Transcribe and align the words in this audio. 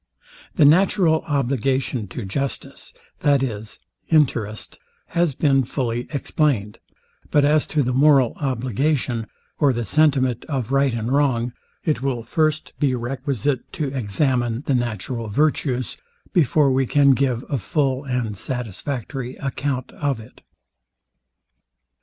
The 0.55 0.65
natural 0.65 1.21
obligation 1.27 2.07
to 2.07 2.25
justice, 2.25 2.91
viz, 3.19 3.77
interest, 4.09 4.79
has 5.09 5.35
been 5.35 5.63
fully 5.63 6.07
explained; 6.09 6.79
but 7.29 7.45
as 7.45 7.67
to 7.67 7.83
the 7.83 7.93
moral 7.93 8.33
obligation, 8.37 9.27
or 9.59 9.71
the 9.71 9.85
sentiment 9.85 10.43
of 10.45 10.71
right 10.71 10.95
and 10.95 11.11
wrong, 11.11 11.53
it 11.85 12.01
will 12.01 12.23
first 12.23 12.73
be 12.79 12.95
requisite 12.95 13.71
to 13.73 13.89
examine 13.93 14.63
the 14.65 14.73
natural 14.73 15.27
virtues, 15.27 15.97
before 16.33 16.71
we 16.71 16.87
can 16.87 17.11
give 17.11 17.45
a 17.47 17.59
full 17.59 18.03
and 18.03 18.35
satisfactory 18.35 19.35
account 19.35 19.91
of 19.91 20.19
it. 20.19 20.41